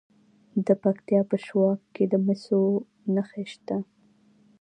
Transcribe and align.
د 0.65 0.67
پکتیا 0.83 1.21
په 1.29 1.37
شواک 1.45 1.81
کې 1.93 2.03
د 2.11 2.13
مسو 2.25 2.61
نښې 3.13 3.43
شته. 3.51 3.77